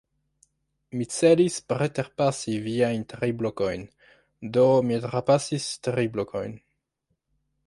Mi 0.99 1.05
celis 1.15 1.57
preterpasi 1.73 2.55
viajn 2.69 3.05
tri 3.13 3.31
blokojn; 3.43 3.87
do, 4.57 4.67
mi 4.89 5.01
trapasis 5.07 5.73
tri 5.91 6.11
blokojn. 6.19 6.61